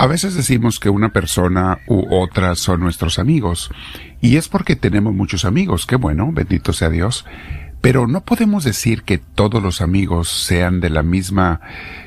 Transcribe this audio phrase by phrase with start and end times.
[0.00, 3.68] A veces decimos que una persona u otra son nuestros amigos,
[4.20, 7.26] y es porque tenemos muchos amigos, qué bueno, bendito sea Dios,
[7.80, 11.60] pero no podemos decir que todos los amigos sean de la misma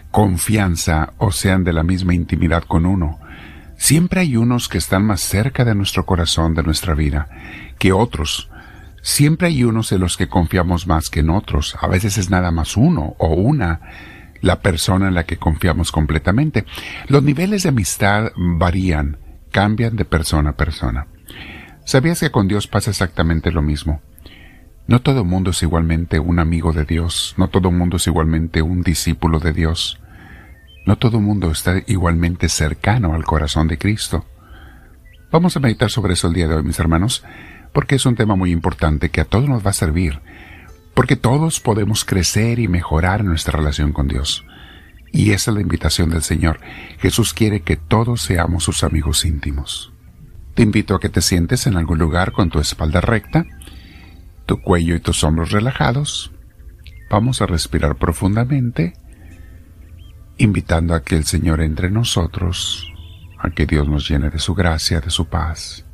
[0.09, 3.19] confianza o sean de la misma intimidad con uno.
[3.75, 7.27] Siempre hay unos que están más cerca de nuestro corazón, de nuestra vida,
[7.77, 8.49] que otros.
[9.01, 11.75] Siempre hay unos en los que confiamos más que en otros.
[11.81, 13.81] A veces es nada más uno o una
[14.41, 16.65] la persona en la que confiamos completamente.
[17.07, 19.17] Los niveles de amistad varían,
[19.51, 21.07] cambian de persona a persona.
[21.85, 24.01] ¿Sabías que con Dios pasa exactamente lo mismo?
[24.87, 28.81] No todo mundo es igualmente un amigo de Dios, no todo mundo es igualmente un
[28.81, 29.99] discípulo de Dios,
[30.85, 34.25] no todo mundo está igualmente cercano al corazón de Cristo.
[35.31, 37.23] Vamos a meditar sobre eso el día de hoy, mis hermanos,
[37.71, 40.19] porque es un tema muy importante que a todos nos va a servir
[40.93, 44.45] porque todos podemos crecer y mejorar nuestra relación con Dios.
[45.11, 46.59] Y esa es la invitación del Señor.
[46.99, 49.91] Jesús quiere que todos seamos sus amigos íntimos.
[50.53, 53.45] Te invito a que te sientes en algún lugar con tu espalda recta,
[54.45, 56.31] tu cuello y tus hombros relajados.
[57.09, 58.93] Vamos a respirar profundamente,
[60.37, 62.87] invitando a que el Señor entre nosotros,
[63.37, 65.85] a que Dios nos llene de su gracia, de su paz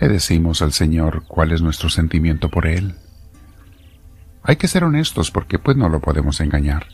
[0.00, 2.94] le decimos al Señor cuál es nuestro sentimiento por Él.
[4.42, 6.86] Hay que ser honestos porque pues no lo podemos engañar,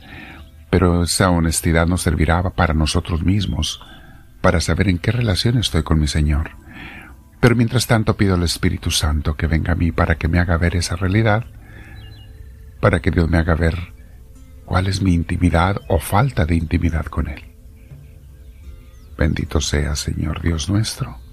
[0.71, 3.81] pero esa honestidad nos servirá para nosotros mismos,
[4.41, 6.51] para saber en qué relación estoy con mi Señor.
[7.39, 10.57] Pero mientras tanto pido al Espíritu Santo que venga a mí para que me haga
[10.57, 11.47] ver esa realidad,
[12.81, 13.95] para que Dios me haga ver
[14.65, 17.55] cuál es mi intimidad o falta de intimidad con Él.
[19.17, 21.26] Bendito sea, Señor Dios nuestro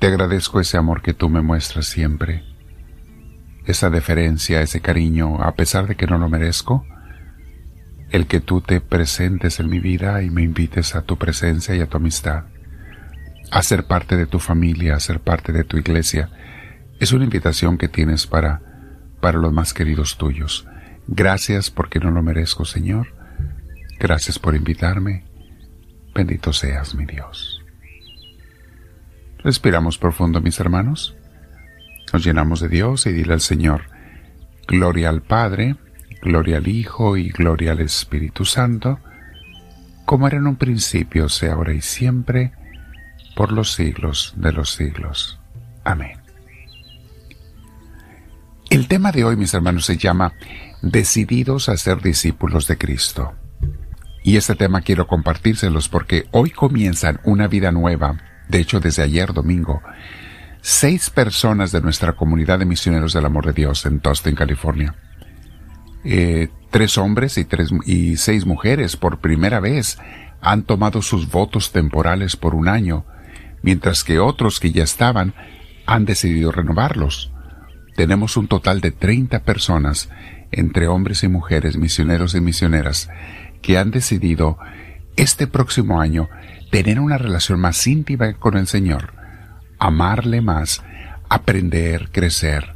[0.00, 2.42] te agradezco ese amor que tú me muestras siempre,
[3.66, 6.86] esa deferencia, ese cariño, a pesar de que no lo merezco,
[8.08, 11.80] el que tú te presentes en mi vida y me invites a tu presencia y
[11.80, 12.44] a tu amistad,
[13.50, 16.30] a ser parte de tu familia, a ser parte de tu iglesia,
[16.98, 18.62] es una invitación que tienes para,
[19.20, 20.66] para los más queridos tuyos.
[21.08, 23.14] Gracias porque no lo merezco, Señor.
[23.98, 25.26] Gracias por invitarme.
[26.14, 27.59] Bendito seas, mi Dios.
[29.42, 31.16] Respiramos profundo, mis hermanos.
[32.12, 33.84] Nos llenamos de Dios y dile al Señor,
[34.66, 35.76] Gloria al Padre,
[36.22, 39.00] gloria al Hijo y gloria al Espíritu Santo,
[40.04, 42.52] como era en un principio, sea ahora y siempre,
[43.34, 45.40] por los siglos de los siglos.
[45.84, 46.18] Amén.
[48.68, 50.34] El tema de hoy, mis hermanos, se llama
[50.82, 53.34] Decididos a ser discípulos de Cristo.
[54.22, 59.32] Y este tema quiero compartírselos porque hoy comienzan una vida nueva de hecho desde ayer
[59.32, 59.82] domingo,
[60.60, 64.94] seis personas de nuestra comunidad de misioneros del amor de Dios en Tustin, California.
[66.04, 69.98] Eh, tres hombres y, tres, y seis mujeres por primera vez
[70.40, 73.04] han tomado sus votos temporales por un año,
[73.62, 75.34] mientras que otros que ya estaban
[75.86, 77.32] han decidido renovarlos.
[77.96, 80.08] Tenemos un total de 30 personas,
[80.52, 83.10] entre hombres y mujeres, misioneros y misioneras,
[83.60, 84.58] que han decidido
[85.20, 86.30] este próximo año
[86.70, 89.12] tener una relación más íntima con el Señor,
[89.78, 90.82] amarle más,
[91.28, 92.74] aprender, crecer.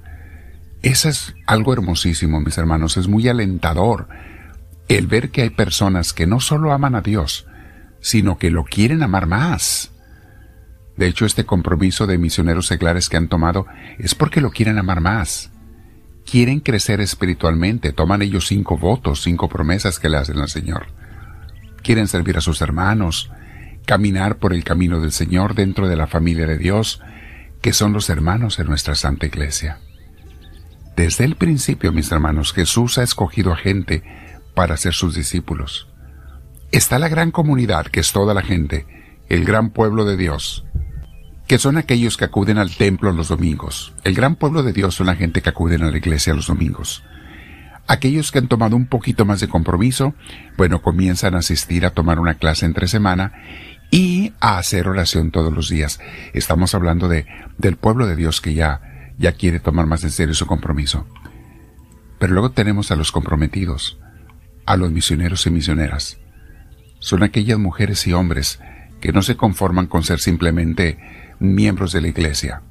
[0.83, 4.09] Eso es algo hermosísimo, mis hermanos, es muy alentador
[4.89, 7.47] el ver que hay personas que no solo aman a Dios,
[8.01, 9.91] sino que lo quieren amar más.
[10.99, 13.67] De hecho, este compromiso de misioneros seglares que han tomado
[13.99, 15.51] es porque lo quieren amar más.
[16.31, 21.04] Quieren crecer espiritualmente, toman ellos cinco votos, cinco promesas que le hacen al Señor.
[21.85, 23.31] Quieren servir a sus hermanos,
[23.85, 27.01] caminar por el camino del Señor dentro de la familia de Dios,
[27.61, 29.79] que son los hermanos de nuestra Santa Iglesia.
[30.97, 34.03] Desde el principio, mis hermanos, Jesús ha escogido a gente
[34.55, 35.89] para ser sus discípulos.
[36.73, 38.87] Está la gran comunidad, que es toda la gente,
[39.29, 40.65] el gran pueblo de Dios,
[41.47, 43.93] que son aquellos que acuden al templo los domingos.
[44.05, 47.05] El gran pueblo de Dios son la gente que acuden a la iglesia los domingos.
[47.87, 50.15] Aquellos que han tomado un poquito más de compromiso,
[50.57, 53.33] bueno, comienzan a asistir a tomar una clase entre semana
[53.91, 56.01] y a hacer oración todos los días.
[56.33, 57.27] Estamos hablando de,
[57.59, 61.07] del pueblo de Dios que ya, ya quiere tomar más en serio su compromiso.
[62.19, 63.99] Pero luego tenemos a los comprometidos,
[64.65, 66.19] a los misioneros y misioneras.
[67.01, 68.61] Son aquellas mujeres y hombres
[69.01, 70.99] que no se conforman con ser simplemente
[71.39, 72.63] miembros de la iglesia.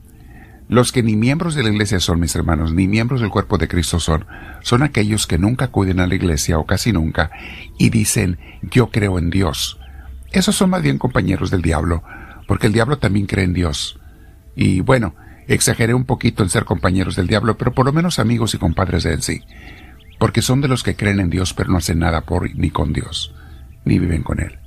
[0.74, 3.68] Los que ni miembros de la iglesia son, mis hermanos, ni miembros del cuerpo de
[3.68, 4.26] Cristo son,
[4.64, 7.30] son aquellos que nunca acuden a la iglesia o casi nunca
[7.78, 8.40] y dicen,
[8.72, 9.78] yo creo en Dios,
[10.32, 12.02] esos son más bien compañeros del diablo,
[12.48, 14.00] porque el diablo también cree en Dios.
[14.56, 15.14] Y bueno,
[15.48, 19.04] exageré un poquito en ser compañeros del diablo, pero por lo menos amigos y compadres
[19.04, 19.44] de él sí,
[20.18, 22.94] porque son de los que creen en Dios pero no hacen nada por ni con
[22.94, 23.32] Dios,
[23.86, 24.58] ni viven con él.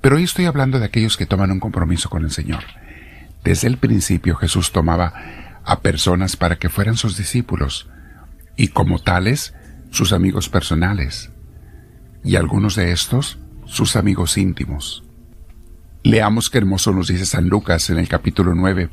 [0.00, 2.64] Pero hoy estoy hablando de aquellos que toman un compromiso con el Señor.
[3.44, 5.12] Desde el principio Jesús tomaba
[5.64, 7.88] a personas para que fueran sus discípulos
[8.56, 9.54] y como tales
[9.90, 11.30] sus amigos personales
[12.24, 15.04] y algunos de estos sus amigos íntimos.
[16.02, 18.88] Leamos qué hermoso nos dice San Lucas en el capítulo 9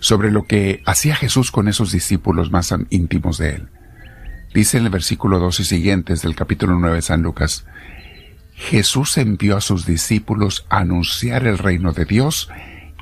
[0.00, 3.68] sobre lo que hacía Jesús con esos discípulos más íntimos de él.
[4.52, 7.64] Dice en el versículo 2 y siguientes del capítulo 9 de San Lucas,
[8.54, 12.48] Jesús envió a sus discípulos a anunciar el reino de Dios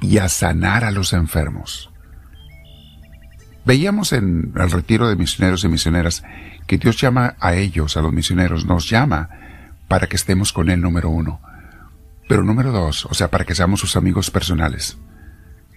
[0.02, 1.90] y a sanar a los enfermos.
[3.64, 6.24] Veíamos en el retiro de misioneros y misioneras
[6.66, 9.30] que Dios llama a ellos, a los misioneros, nos llama
[9.88, 11.40] para que estemos con Él número uno.
[12.28, 14.98] Pero número dos, o sea, para que seamos sus amigos personales,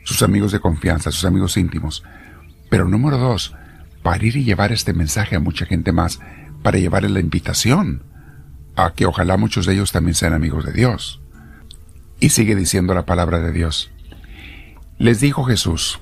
[0.04, 2.04] sus amigos de confianza, sus amigos íntimos.
[2.69, 3.56] Pero número dos,
[4.01, 6.19] para ir y llevar este mensaje a mucha gente más,
[6.63, 8.04] para llevarle la invitación
[8.75, 11.21] a que ojalá muchos de ellos también sean amigos de Dios.
[12.19, 13.92] Y sigue diciendo la palabra de Dios.
[14.97, 16.00] Les dijo Jesús,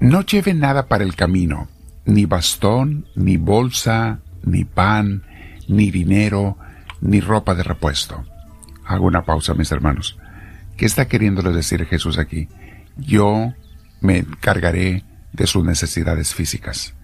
[0.00, 1.68] no lleven nada para el camino,
[2.06, 5.24] ni bastón, ni bolsa, ni pan,
[5.68, 6.56] ni dinero,
[7.00, 8.24] ni ropa de repuesto.
[8.86, 10.18] Hago una pausa, mis hermanos.
[10.76, 12.48] ¿Qué está queriéndole decir Jesús aquí?
[12.96, 13.52] Yo
[14.00, 16.94] me encargaré de sus necesidades físicas.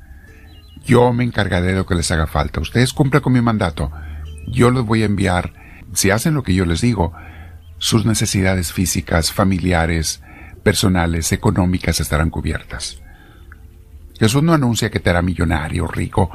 [0.86, 2.60] Yo me encargaré de lo que les haga falta.
[2.60, 3.92] Ustedes cumplen con mi mandato.
[4.48, 5.52] Yo les voy a enviar,
[5.92, 7.12] si hacen lo que yo les digo,
[7.78, 10.22] sus necesidades físicas, familiares,
[10.62, 13.00] personales, económicas estarán cubiertas.
[14.18, 16.30] Jesús no anuncia que te hará millonario, rico,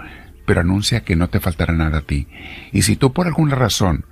[0.46, 2.28] pero anuncia que no te faltará nada a ti.
[2.72, 4.06] Y si tú por alguna razón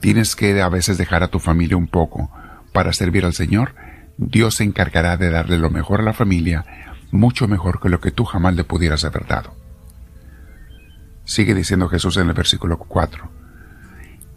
[0.00, 2.30] tienes que a veces dejar a tu familia un poco
[2.72, 3.74] para servir al Señor,
[4.16, 6.64] Dios se encargará de darle lo mejor a la familia,
[7.10, 9.54] mucho mejor que lo que tú jamás le pudieras haber dado.
[11.24, 13.30] Sigue diciendo Jesús en el versículo 4.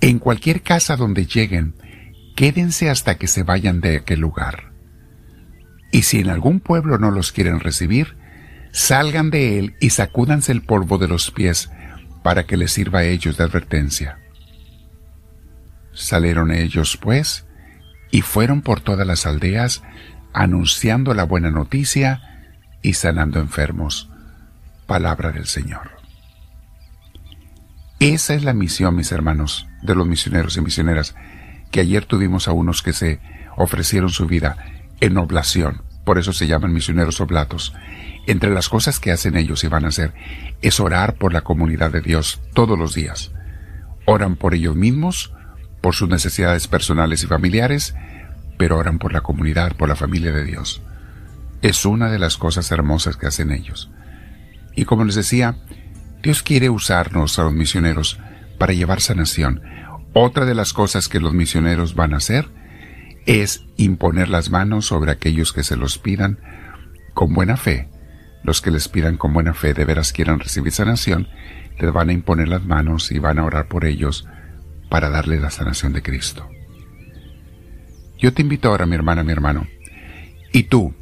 [0.01, 1.75] En cualquier casa donde lleguen,
[2.35, 4.70] quédense hasta que se vayan de aquel lugar.
[5.91, 8.15] Y si en algún pueblo no los quieren recibir,
[8.71, 11.69] salgan de él y sacúdanse el polvo de los pies
[12.23, 14.19] para que les sirva a ellos de advertencia.
[15.93, 17.45] Salieron ellos, pues,
[18.09, 19.83] y fueron por todas las aldeas,
[20.33, 22.21] anunciando la buena noticia
[22.81, 24.09] y sanando enfermos.
[24.87, 25.91] Palabra del Señor.
[27.99, 31.15] Esa es la misión, mis hermanos, de los misioneros y misioneras,
[31.69, 33.19] que ayer tuvimos a unos que se
[33.57, 37.73] ofrecieron su vida en oblación, por eso se llaman misioneros oblatos.
[38.27, 40.13] Entre las cosas que hacen ellos y van a hacer
[40.61, 43.31] es orar por la comunidad de Dios todos los días.
[44.05, 45.33] Oran por ellos mismos,
[45.81, 47.95] por sus necesidades personales y familiares,
[48.57, 50.81] pero oran por la comunidad, por la familia de Dios.
[51.61, 53.89] Es una de las cosas hermosas que hacen ellos.
[54.75, 55.57] Y como les decía,
[56.21, 58.19] Dios quiere usarnos a los misioneros
[58.59, 59.61] para llevar sanación.
[60.13, 62.49] Otra de las cosas que los misioneros van a hacer
[63.25, 66.39] es imponer las manos sobre aquellos que se los pidan
[67.13, 67.89] con buena fe.
[68.43, 71.27] Los que les pidan con buena fe de veras quieran recibir sanación,
[71.79, 74.27] les van a imponer las manos y van a orar por ellos
[74.89, 76.49] para darle la sanación de Cristo.
[78.17, 79.67] Yo te invito ahora, mi hermana, mi hermano.
[80.51, 80.93] ¿Y tú?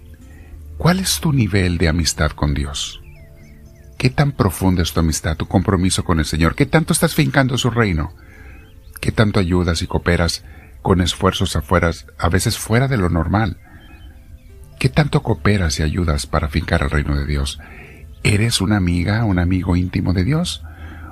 [0.78, 3.02] ¿Cuál es tu nivel de amistad con Dios?
[3.98, 6.56] ¿Qué tan profunda es tu amistad, tu compromiso con el Señor?
[6.56, 8.14] ¿Qué tanto estás fincando su reino?
[9.02, 10.46] ¿Qué tanto ayudas y cooperas
[10.82, 13.58] con esfuerzos afuera, a veces fuera de lo normal?
[14.80, 17.60] ¿Qué tanto cooperas y ayudas para fincar el reino de Dios?
[18.24, 20.64] ¿Eres una amiga, un amigo íntimo de Dios?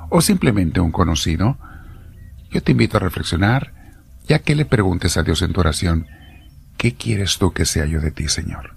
[0.09, 1.57] ¿O simplemente un conocido?
[2.49, 3.73] Yo te invito a reflexionar,
[4.27, 6.07] ya que le preguntes a Dios en tu oración,
[6.77, 8.75] ¿qué quieres tú que sea yo de ti, Señor?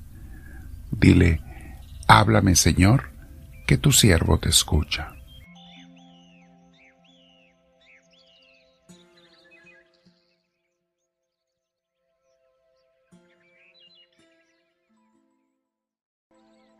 [0.90, 1.40] Dile,
[2.08, 3.10] háblame, Señor,
[3.66, 5.12] que tu siervo te escucha.